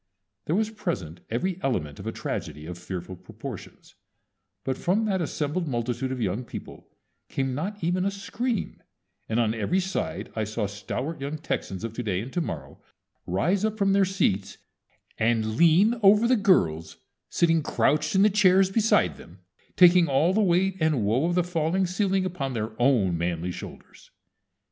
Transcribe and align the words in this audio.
There 0.45 0.55
was 0.55 0.71
present 0.71 1.19
every 1.29 1.59
element 1.61 1.99
of 1.99 2.07
a 2.07 2.11
tragedy 2.11 2.65
of 2.65 2.79
fearful 2.79 3.15
proportions; 3.15 3.93
but 4.63 4.75
from 4.75 5.05
that 5.05 5.21
assembled 5.21 5.67
multitude 5.67 6.11
of 6.11 6.19
young 6.19 6.43
people 6.43 6.87
came 7.29 7.53
not 7.53 7.83
even 7.83 8.03
a 8.03 8.09
scream, 8.09 8.81
and 9.29 9.39
on 9.39 9.53
every 9.53 9.79
side 9.79 10.31
I 10.35 10.43
saw 10.43 10.65
stalwart 10.65 11.21
young 11.21 11.37
Texans 11.37 11.83
of 11.83 11.93
To 11.93 12.01
day 12.01 12.19
and 12.19 12.33
To 12.33 12.41
morrow 12.41 12.81
rise 13.27 13.63
up 13.63 13.77
from 13.77 13.93
their 13.93 14.03
seats, 14.05 14.57
and 15.19 15.43
_lean 15.45 15.99
over 16.01 16.27
the 16.27 16.35
girls 16.35 16.97
sitting 17.29 17.61
crouched 17.61 18.15
in 18.15 18.23
the 18.23 18.31
chairs 18.31 18.71
beside 18.71 19.17
them, 19.17 19.41
taking 19.75 20.07
all 20.07 20.33
the 20.33 20.41
weight 20.41 20.77
and 20.79 21.05
woe 21.05 21.27
of 21.27 21.35
that 21.35 21.43
falling 21.43 21.85
ceiling 21.85 22.25
upon 22.25 22.53
their 22.53 22.71
own 22.81 23.19
manly 23.19 23.51
shoulders_! 23.51 24.09